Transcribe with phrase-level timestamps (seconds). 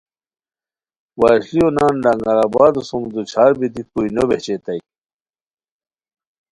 [1.19, 4.81] وشلیو نان لنگر آبادو سُم دوچھار بیتی کوئی نو بیچئیتائے